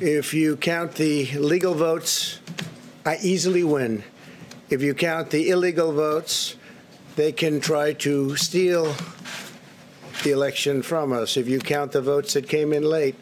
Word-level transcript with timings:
If 0.00 0.32
you 0.32 0.56
count 0.56 0.94
the 0.94 1.26
legal 1.38 1.74
votes, 1.74 2.38
I 3.04 3.18
easily 3.20 3.64
win. 3.64 4.04
If 4.70 4.80
you 4.80 4.94
count 4.94 5.30
the 5.30 5.50
illegal 5.50 5.92
votes, 5.92 6.54
they 7.16 7.32
can 7.32 7.58
try 7.58 7.94
to 7.94 8.36
steal 8.36 8.94
the 10.22 10.30
election 10.30 10.82
from 10.82 11.12
us. 11.12 11.36
If 11.36 11.48
you 11.48 11.58
count 11.58 11.90
the 11.90 12.00
votes 12.00 12.34
that 12.34 12.48
came 12.48 12.72
in 12.72 12.84
late, 12.84 13.16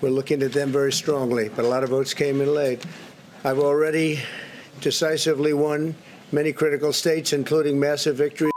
we're 0.00 0.10
looking 0.10 0.42
at 0.42 0.52
them 0.52 0.72
very 0.72 0.92
strongly, 0.92 1.48
but 1.48 1.64
a 1.64 1.68
lot 1.68 1.84
of 1.84 1.90
votes 1.90 2.12
came 2.12 2.40
in 2.40 2.52
late. 2.52 2.84
I've 3.44 3.60
already 3.60 4.18
decisively 4.80 5.52
won 5.52 5.94
many 6.32 6.52
critical 6.52 6.92
states, 6.92 7.32
including 7.32 7.78
massive 7.78 8.16
victories. 8.16 8.53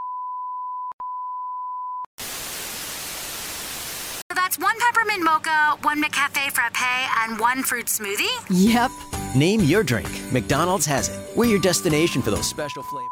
Frappe, 6.58 7.08
and 7.22 7.40
one 7.40 7.62
fruit 7.62 7.86
smoothie? 7.86 8.34
Yep. 8.50 8.92
Name 9.36 9.62
your 9.62 9.84
drink. 9.84 10.10
McDonald's 10.32 10.88
has 10.88 11.10
it. 11.10 11.20
We're 11.36 11.46
your 11.46 11.62
destination 11.62 12.22
for 12.24 12.32
those 12.32 12.50
special 12.50 12.84
flavors. 12.84 13.12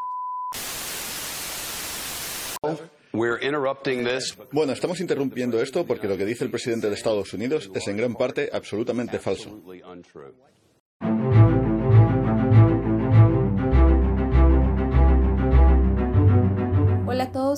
We're 3.13 3.37
interrupting 3.37 4.03
this. 4.03 4.35
Bueno, 4.51 4.73
estamos 4.73 4.99
interrumpiendo 4.99 5.61
esto 5.61 5.85
porque 5.85 6.07
lo 6.07 6.17
que 6.17 6.25
dice 6.25 6.43
el 6.43 6.49
presidente 6.49 6.89
de 6.89 6.95
Estados 6.95 7.33
Unidos 7.33 7.69
es 7.73 7.87
en 7.87 7.97
gran 7.97 8.15
parte 8.15 8.49
absolutamente 8.51 9.19
falso. 9.19 9.51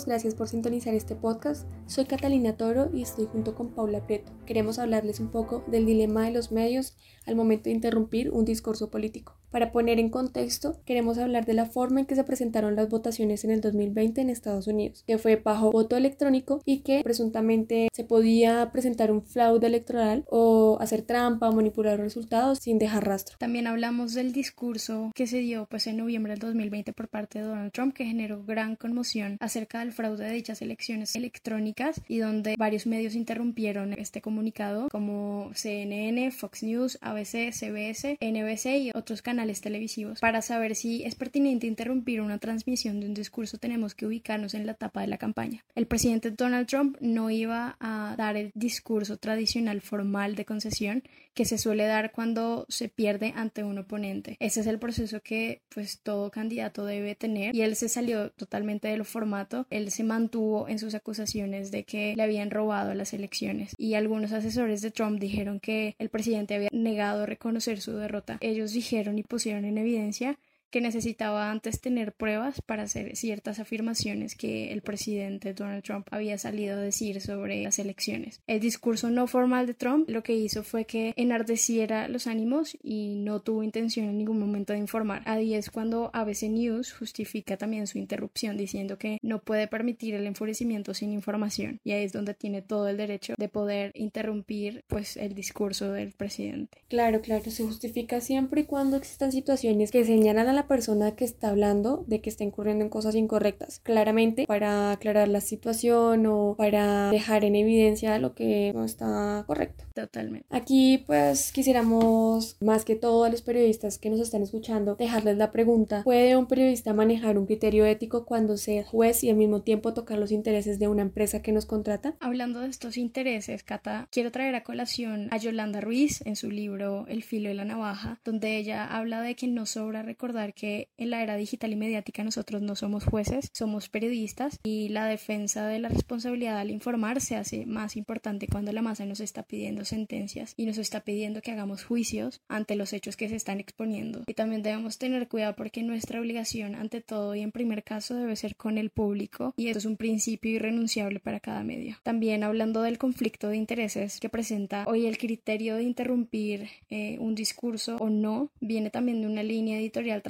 Gracias 0.06 0.36
por 0.36 0.48
sintonizar 0.48 0.94
este 0.94 1.16
podcast. 1.16 1.68
Soy 1.88 2.06
Catalina 2.06 2.58
Toro 2.58 2.90
y 2.94 3.02
estoy 3.02 3.26
junto 3.26 3.56
con 3.56 3.70
Paula 3.70 4.06
Prieto. 4.06 4.32
Queremos 4.46 4.80
hablarles 4.80 5.20
un 5.20 5.30
poco 5.30 5.64
del 5.68 5.86
dilema 5.86 6.26
de 6.26 6.32
los 6.32 6.52
medios 6.52 6.96
al 7.28 7.36
momento 7.36 7.66
de 7.66 7.76
interrumpir 7.76 8.32
un 8.32 8.46
discurso 8.46 8.90
político. 8.90 9.38
Para 9.52 9.72
poner 9.72 10.00
en 10.00 10.10
contexto, 10.10 10.82
queremos 10.86 11.18
hablar 11.18 11.46
de 11.46 11.54
la 11.54 11.66
forma 11.66 12.02
en 12.02 12.06
que 12.06 12.16
se 12.16 12.24
presentaron 12.24 12.76
las 12.76 12.90
votaciones 12.90 13.44
en 13.44 13.52
el 13.52 13.62
2020 13.62 14.22
en 14.22 14.30
Estados 14.30 14.68
Unidos, 14.68 15.04
que 15.08 15.18
fue 15.18 15.38
bajo 15.38 15.72
voto 15.72 15.96
electrónico 15.96 16.62
y 16.66 16.80
que 16.80 17.02
presuntamente 17.02 17.88
se 17.94 18.04
podía 18.04 18.72
presentar 18.72 19.10
un 19.10 19.24
fraude 19.24 19.68
electoral 19.68 20.26
o 20.30 20.78
hacer 20.82 21.02
trampa 21.02 21.50
o 21.50 21.54
manipular 21.54 22.00
resultados 22.00 22.60
sin 22.60 22.78
dejar 22.78 23.08
rastro. 23.08 23.38
También 23.40 23.68
hablamos 23.68 24.14
del 24.14 24.34
discurso 24.34 25.12
que 25.16 25.28
se 25.28 25.38
dio 25.38 25.66
pues 25.70 25.88
en 25.88 25.98
noviembre 25.98 26.34
del 26.34 26.40
2020 26.40 26.94
por 26.94 27.08
parte 27.08 27.40
de 27.40 27.46
Donald 27.46 27.72
Trump 27.72 27.94
que 27.94 28.06
generó 28.06 28.44
gran 28.44 28.76
conmoción 28.76 29.38
acerca 29.40 29.80
del 29.80 29.94
fraude 29.94 30.26
de 30.26 30.34
dichas 30.34 30.62
elecciones 30.62 31.16
electrónicas 31.16 32.02
y 32.08 32.18
donde 32.18 32.56
varios 32.58 32.86
medios 32.86 33.16
interrumpieron 33.16 33.94
este 33.94 34.22
comunicado 34.22 34.90
como 34.90 35.52
CNN, 35.54 36.32
Fox 36.32 36.64
News, 36.64 36.98
ABC, 37.02 37.17
CBS, 37.26 38.18
NBC 38.22 38.66
y 38.82 38.92
otros 38.94 39.22
canales 39.22 39.62
televisivos. 39.62 40.20
Para 40.20 40.42
saber 40.42 40.76
si 40.76 41.04
es 41.04 41.16
pertinente 41.16 41.68
interrumpir 41.68 42.22
una 42.22 42.38
transmisión 42.38 43.00
de 43.00 43.08
un 43.08 43.14
discurso 43.14 43.58
tenemos 43.58 43.96
que 43.96 44.06
ubicarnos 44.06 44.54
en 44.54 44.66
la 44.66 44.74
etapa 44.74 45.02
de 45.02 45.08
la 45.08 45.18
campaña. 45.18 45.64
El 45.76 45.88
presidente 45.88 46.32
Donald 46.32 46.68
Trump 46.68 46.98
no 47.02 47.30
iba 47.30 47.78
a 47.80 48.16
dar 48.18 48.38
el 48.38 48.52
discurso 48.54 49.18
tradicional 49.18 49.82
formal 49.82 50.36
de 50.36 50.46
concesión 50.46 51.04
que 51.34 51.46
se 51.46 51.60
suele 51.60 51.86
dar 51.86 52.12
cuando 52.12 52.66
se 52.68 52.90
pierde 52.90 53.34
ante 53.36 53.64
un 53.64 53.78
oponente. 53.78 54.38
Ese 54.40 54.62
es 54.62 54.68
el 54.68 54.80
proceso 54.80 55.22
que 55.22 55.62
pues 55.70 56.00
todo 56.02 56.32
candidato 56.32 56.84
debe 56.84 57.14
tener 57.14 57.56
y 57.56 57.62
él 57.62 57.76
se 57.76 57.90
salió 57.90 58.32
totalmente 58.32 58.88
del 58.88 59.06
formato. 59.06 59.68
Él 59.70 59.92
se 59.92 60.04
mantuvo 60.04 60.68
en 60.68 60.80
sus 60.80 60.96
acusaciones 60.96 61.70
de 61.70 61.84
que 61.84 62.16
le 62.16 62.24
habían 62.24 62.50
robado 62.50 62.94
las 62.96 63.14
elecciones 63.14 63.74
y 63.78 63.94
algunos 63.94 64.32
asesores 64.32 64.82
de 64.82 64.92
Trump 64.92 65.20
dijeron 65.20 65.60
que 65.60 65.96
el 66.00 66.10
presidente 66.10 66.56
había 66.56 66.70
negado 66.72 67.07
reconocer 67.26 67.82
su 67.82 67.94
derrota. 67.94 68.38
Ellos 68.42 68.74
dijeron 68.74 69.18
y 69.18 69.24
pusieron 69.24 69.66
en 69.66 69.78
evidencia 69.78 70.38
que 70.70 70.82
necesitaba 70.82 71.52
antes 71.52 71.82
tener 71.82 72.14
pruebas 72.14 72.62
para 72.62 72.84
hacer 72.84 73.16
ciertas 73.16 73.60
afirmaciones 73.60 74.36
que 74.36 74.72
el 74.72 74.82
presidente 74.82 75.54
Donald 75.54 75.84
Trump 75.84 76.08
había 76.12 76.38
salido 76.38 76.78
a 76.78 76.82
decir 76.82 77.22
sobre 77.22 77.62
las 77.64 77.80
elecciones. 77.80 78.42
El 78.48 78.60
discurso 78.60 79.10
no 79.10 79.28
formal 79.28 79.68
de 79.68 79.74
Trump 79.74 80.10
lo 80.10 80.24
que 80.24 80.36
hizo 80.36 80.64
fue 80.64 80.86
que 80.86 81.14
enardeciera 81.16 82.08
los 82.08 82.28
ánimos 82.28 82.78
y 82.82 83.16
no 83.16 83.42
tuvo 83.42 83.64
intención 83.64 84.08
en 84.08 84.18
ningún 84.18 84.40
momento 84.40 84.74
de 84.74 84.80
informar. 84.80 85.22
Ahí 85.26 85.54
es 85.54 85.70
cuando 85.70 86.10
ABC 86.14 86.44
News 86.44 86.94
justifica 86.94 87.58
también 87.58 87.88
su 87.88 87.98
interrupción 87.98 88.58
diciendo 88.58 88.98
que 88.98 89.18
no 89.22 89.40
puede 89.40 89.68
permitir 89.68 90.16
el 90.16 90.28
enfurecimiento 90.28 90.94
sin 90.94 91.12
información 91.14 91.80
y 91.84 91.92
ahí 91.92 92.04
es 92.04 92.14
donde 92.14 92.34
tiene 92.34 92.62
todo 92.62 92.88
el 92.88 92.98
derecho 92.98 93.34
de 93.38 93.50
poder 93.50 93.92
interrumpir 93.96 94.84
pues 94.88 95.18
el 95.18 95.34
discurso 95.34 95.92
del 95.92 96.12
presidente. 96.12 96.78
Claro, 96.90 97.22
claro, 97.22 97.50
se 97.50 97.64
justifica 97.64 98.22
siempre 98.22 98.62
y 98.62 98.66
cuando 98.66 98.98
existan 98.98 99.32
situaciones 99.32 99.92
que 99.92 100.06
señalan 100.06 100.48
a 100.50 100.54
la 100.58 100.68
persona 100.68 101.16
que 101.16 101.24
está 101.24 101.50
hablando 101.50 102.04
de 102.08 102.20
que 102.20 102.32
está 102.32 102.44
incurriendo 102.44 102.84
en 102.84 102.90
cosas 102.90 103.14
incorrectas. 103.14 103.80
Claramente 103.84 104.48
para 104.48 104.92
aclarar 104.92 105.28
la 105.28 105.40
situación 105.40 106.26
o 106.26 106.56
para 106.58 107.12
dejar 107.12 107.44
en 107.44 107.56
evidencia 107.56 108.18
lo 108.18 108.34
que 108.34 108.72
no 108.74 108.84
está 108.84 109.44
correcto. 109.46 109.86
Totalmente. 109.94 110.48
Aquí 110.50 111.04
pues 111.06 111.52
quisiéramos 111.52 112.58
más 112.60 112.86
que 112.86 112.96
todo 112.96 113.24
a 113.24 113.30
los 113.30 113.44
periodistas 113.44 114.00
que 114.00 114.10
nos 114.10 114.20
están 114.20 114.42
escuchando 114.42 114.96
dejarles 114.96 115.38
la 115.38 115.52
pregunta, 115.52 116.04
¿puede 116.04 116.36
un 116.36 116.48
periodista 116.48 116.94
manejar 116.94 117.38
un 117.38 117.46
criterio 117.46 117.86
ético 117.86 118.26
cuando 118.26 118.58
sea 118.58 118.84
juez 118.84 119.24
y 119.24 119.30
al 119.30 119.36
mismo 119.36 119.62
tiempo 119.62 119.94
tocar 119.94 120.18
los 120.18 120.32
intereses 120.32 120.80
de 120.80 120.88
una 120.88 121.04
empresa 121.04 121.44
que 121.44 121.52
nos 121.52 121.68
contrata? 121.68 122.16
Hablando 122.20 122.62
de 122.62 122.70
estos 122.70 122.98
intereses, 122.98 123.64
Cata, 123.64 124.08
quiero 124.12 124.32
traer 124.32 124.56
a 124.56 124.64
colación 124.64 125.28
a 125.30 125.38
Yolanda 125.38 125.82
Ruiz 125.82 126.22
en 126.26 126.36
su 126.36 126.50
libro 126.50 127.06
El 127.08 127.22
filo 127.22 127.52
y 127.52 127.54
la 127.54 127.66
navaja, 127.66 128.20
donde 128.26 128.58
ella 128.58 128.86
habla 128.86 129.22
de 129.22 129.36
que 129.36 129.48
no 129.48 129.68
sobra 129.68 130.02
recordar 130.02 130.47
que 130.54 130.90
en 130.98 131.10
la 131.10 131.24
era 131.24 131.36
digital 131.36 131.72
y 131.72 131.76
mediática 131.76 132.24
nosotros 132.24 132.62
no 132.62 132.76
somos 132.76 133.04
jueces, 133.04 133.50
somos 133.54 133.90
periodistas 133.90 134.60
y 134.64 134.90
la 134.90 135.06
defensa 135.06 135.68
de 135.68 135.80
la 135.80 135.90
responsabilidad 135.90 136.60
al 136.60 136.72
informar 136.72 137.22
se 137.22 137.36
hace 137.36 137.66
más 137.66 137.96
importante 137.96 138.48
cuando 138.48 138.72
la 138.72 138.82
masa 138.82 139.06
nos 139.06 139.20
está 139.20 139.44
pidiendo 139.44 139.86
sentencias 139.86 140.54
y 140.58 140.66
nos 140.66 140.78
está 140.78 141.02
pidiendo 141.02 141.42
que 141.42 141.52
hagamos 141.52 141.84
juicios 141.84 142.42
ante 142.48 142.76
los 142.76 142.94
hechos 142.94 143.18
que 143.18 143.30
se 143.30 143.36
están 143.36 143.60
exponiendo. 143.60 144.24
Y 144.28 144.34
también 144.34 144.64
debemos 144.64 144.98
tener 144.98 145.28
cuidado 145.28 145.56
porque 145.56 145.84
nuestra 145.84 146.20
obligación 146.20 146.76
ante 146.76 147.02
todo 147.02 147.36
y 147.36 147.42
en 147.42 147.52
primer 147.52 147.84
caso 147.84 148.16
debe 148.16 148.36
ser 148.36 148.56
con 148.56 148.78
el 148.78 148.90
público 148.90 149.54
y 149.58 149.68
esto 149.68 149.80
es 149.80 149.86
un 149.86 149.98
principio 149.98 150.52
irrenunciable 150.52 151.20
para 151.20 151.40
cada 151.40 151.64
medio. 151.64 151.98
También 152.04 152.44
hablando 152.44 152.82
del 152.82 152.98
conflicto 152.98 153.50
de 153.50 153.58
intereses 153.58 154.20
que 154.20 154.30
presenta 154.30 154.84
hoy 154.88 155.06
el 155.06 155.18
criterio 155.18 155.76
de 155.76 155.84
interrumpir 155.84 156.70
eh, 156.90 157.18
un 157.20 157.36
discurso 157.36 157.98
o 157.98 158.10
no 158.10 158.50
viene 158.60 158.90
también 158.90 159.22
de 159.22 159.28
una 159.28 159.44
línea 159.44 159.80
editorial 159.80 160.22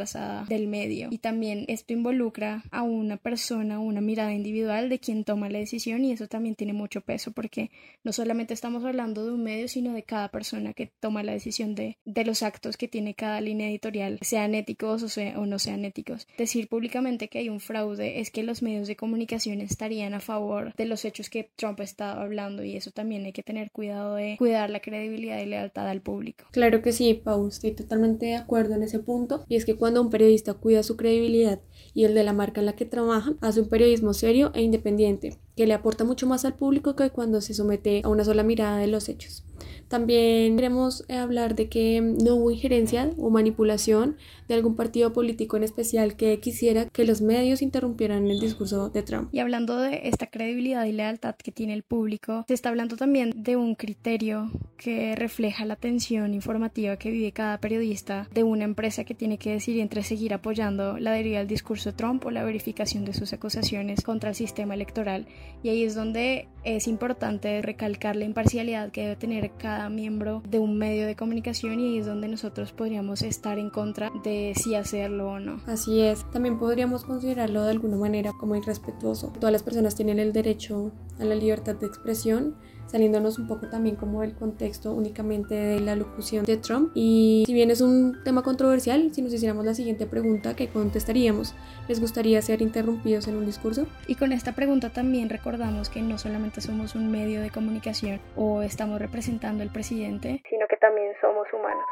del 0.47 0.67
medio 0.67 1.09
y 1.11 1.17
también 1.17 1.65
esto 1.67 1.93
involucra 1.93 2.63
a 2.71 2.83
una 2.83 3.17
persona, 3.17 3.79
una 3.79 4.01
mirada 4.01 4.33
individual 4.33 4.89
de 4.89 4.99
quien 4.99 5.23
toma 5.23 5.49
la 5.49 5.59
decisión 5.59 6.05
y 6.05 6.11
eso 6.11 6.27
también 6.27 6.55
tiene 6.55 6.73
mucho 6.73 7.01
peso 7.01 7.31
porque 7.31 7.71
no 8.03 8.13
solamente 8.13 8.53
estamos 8.53 8.85
hablando 8.85 9.25
de 9.25 9.31
un 9.31 9.43
medio 9.43 9.67
sino 9.67 9.93
de 9.93 10.03
cada 10.03 10.29
persona 10.29 10.73
que 10.73 10.91
toma 10.99 11.23
la 11.23 11.33
decisión 11.33 11.75
de, 11.75 11.97
de 12.05 12.25
los 12.25 12.43
actos 12.43 12.77
que 12.77 12.87
tiene 12.87 13.13
cada 13.13 13.41
línea 13.41 13.69
editorial, 13.69 14.19
sean 14.21 14.55
éticos 14.55 15.03
o, 15.03 15.09
sea, 15.09 15.39
o 15.39 15.45
no 15.45 15.59
sean 15.59 15.85
éticos. 15.85 16.27
Decir 16.37 16.67
públicamente 16.67 17.27
que 17.27 17.39
hay 17.39 17.49
un 17.49 17.59
fraude 17.59 18.19
es 18.19 18.31
que 18.31 18.43
los 18.43 18.61
medios 18.61 18.87
de 18.87 18.95
comunicación 18.95 19.61
estarían 19.61 20.13
a 20.13 20.19
favor 20.19 20.73
de 20.75 20.85
los 20.85 21.05
hechos 21.05 21.29
que 21.29 21.49
Trump 21.55 21.79
estaba 21.81 22.21
hablando 22.21 22.63
y 22.63 22.75
eso 22.75 22.91
también 22.91 23.25
hay 23.25 23.33
que 23.33 23.43
tener 23.43 23.71
cuidado 23.71 24.15
de 24.15 24.35
cuidar 24.37 24.69
la 24.69 24.79
credibilidad 24.79 25.39
y 25.39 25.45
lealtad 25.45 25.87
al 25.87 26.01
público. 26.01 26.45
Claro 26.51 26.81
que 26.81 26.91
sí, 26.91 27.13
Pau, 27.13 27.47
estoy 27.47 27.71
totalmente 27.71 28.27
de 28.27 28.35
acuerdo 28.35 28.75
en 28.75 28.83
ese 28.83 28.99
punto 28.99 29.43
y 29.47 29.55
es 29.55 29.65
que 29.65 29.75
cuando 29.75 29.96
un 30.01 30.09
periodista 30.09 30.53
cuida 30.53 30.83
su 30.83 30.97
credibilidad 30.97 31.59
y 31.93 32.05
el 32.05 32.13
de 32.13 32.23
la 32.23 32.33
marca 32.33 32.59
en 32.59 32.65
la 32.65 32.75
que 32.75 32.85
trabaja, 32.85 33.35
hace 33.41 33.61
un 33.61 33.69
periodismo 33.69 34.13
serio 34.13 34.51
e 34.53 34.61
independiente 34.61 35.37
que 35.57 35.67
le 35.67 35.73
aporta 35.73 36.05
mucho 36.05 36.27
más 36.27 36.45
al 36.45 36.53
público 36.53 36.95
que 36.95 37.09
cuando 37.09 37.41
se 37.41 37.53
somete 37.53 38.01
a 38.05 38.09
una 38.09 38.23
sola 38.23 38.43
mirada 38.43 38.77
de 38.77 38.87
los 38.87 39.09
hechos. 39.09 39.43
También 39.87 40.55
queremos 40.55 41.05
hablar 41.09 41.55
de 41.55 41.69
que 41.69 42.01
no 42.01 42.35
hubo 42.35 42.51
injerencia 42.51 43.09
o 43.17 43.29
manipulación 43.29 44.17
de 44.47 44.55
algún 44.55 44.75
partido 44.75 45.13
político 45.13 45.57
en 45.57 45.63
especial 45.63 46.15
que 46.15 46.39
quisiera 46.39 46.85
que 46.85 47.05
los 47.05 47.21
medios 47.21 47.61
interrumpieran 47.61 48.27
el 48.27 48.39
discurso 48.39 48.89
de 48.89 49.03
Trump. 49.03 49.29
Y 49.33 49.39
hablando 49.39 49.77
de 49.77 50.01
esta 50.03 50.27
credibilidad 50.27 50.85
y 50.85 50.91
lealtad 50.91 51.35
que 51.35 51.51
tiene 51.51 51.73
el 51.73 51.83
público, 51.83 52.45
se 52.47 52.53
está 52.53 52.69
hablando 52.69 52.97
también 52.97 53.31
de 53.35 53.55
un 53.55 53.75
criterio 53.75 54.51
que 54.77 55.15
refleja 55.15 55.65
la 55.65 55.75
tensión 55.75 56.33
informativa 56.33 56.97
que 56.97 57.11
vive 57.11 57.31
cada 57.31 57.59
periodista 57.59 58.27
de 58.33 58.43
una 58.43 58.65
empresa 58.65 59.03
que 59.05 59.15
tiene 59.15 59.37
que 59.37 59.53
decidir 59.53 59.81
entre 59.81 60.03
seguir 60.03 60.33
apoyando 60.33 60.97
la 60.99 61.11
deriva 61.11 61.39
del 61.39 61.47
discurso 61.47 61.91
de 61.91 61.97
Trump 61.97 62.25
o 62.25 62.31
la 62.31 62.43
verificación 62.43 63.05
de 63.05 63.13
sus 63.13 63.33
acusaciones 63.33 64.01
contra 64.01 64.29
el 64.29 64.35
sistema 64.35 64.73
electoral. 64.73 65.27
Y 65.63 65.69
ahí 65.69 65.83
es 65.83 65.95
donde 65.95 66.47
es 66.75 66.87
importante 66.87 67.61
recalcar 67.61 68.17
la 68.17 68.25
imparcialidad 68.25 68.91
que 68.91 69.03
debe 69.03 69.15
tener 69.15 69.51
cada 69.57 69.89
miembro 69.89 70.43
de 70.49 70.59
un 70.59 70.77
medio 70.77 71.07
de 71.07 71.15
comunicación 71.15 71.79
y 71.79 71.97
es 71.97 72.05
donde 72.05 72.27
nosotros 72.27 72.73
podríamos 72.73 73.21
estar 73.21 73.57
en 73.57 73.69
contra 73.69 74.11
de 74.23 74.51
si 74.55 74.75
hacerlo 74.75 75.29
o 75.29 75.39
no. 75.39 75.61
Así 75.65 76.01
es, 76.01 76.29
también 76.31 76.59
podríamos 76.59 77.05
considerarlo 77.05 77.63
de 77.63 77.71
alguna 77.71 77.95
manera 77.95 78.33
como 78.37 78.57
irrespetuoso. 78.57 79.31
Todas 79.39 79.53
las 79.53 79.63
personas 79.63 79.95
tienen 79.95 80.19
el 80.19 80.33
derecho 80.33 80.91
a 81.19 81.23
la 81.23 81.35
libertad 81.35 81.75
de 81.75 81.87
expresión, 81.87 82.55
saliéndonos 82.87 83.37
un 83.37 83.47
poco 83.47 83.67
también 83.67 83.95
como 83.95 84.21
del 84.21 84.33
contexto 84.33 84.93
únicamente 84.93 85.55
de 85.55 85.79
la 85.79 85.95
locución 85.95 86.45
de 86.45 86.57
Trump. 86.57 86.91
Y 86.95 87.43
si 87.45 87.53
bien 87.53 87.71
es 87.71 87.81
un 87.81 88.17
tema 88.23 88.43
controversial, 88.43 89.11
si 89.13 89.21
nos 89.21 89.33
hiciéramos 89.33 89.65
la 89.65 89.73
siguiente 89.73 90.05
pregunta, 90.05 90.55
¿qué 90.55 90.67
contestaríamos? 90.67 91.53
¿Les 91.87 91.99
gustaría 91.99 92.41
ser 92.41 92.61
interrumpidos 92.61 93.27
en 93.27 93.35
un 93.35 93.45
discurso? 93.45 93.87
Y 94.07 94.15
con 94.15 94.31
esta 94.31 94.53
pregunta 94.53 94.89
también 94.89 95.29
recordamos 95.29 95.89
que 95.89 96.01
no 96.01 96.17
solamente 96.17 96.56
somos 96.61 96.95
un 96.95 97.11
medio 97.11 97.41
de 97.41 97.49
comunicación 97.49 98.19
o 98.35 98.61
estamos 98.61 98.99
representando 98.99 99.63
al 99.63 99.69
presidente, 99.69 100.41
sino 100.49 100.67
que 100.67 100.77
también 100.77 101.13
somos 101.21 101.47
humanos. 101.53 101.85